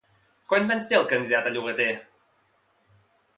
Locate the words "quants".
0.53-0.71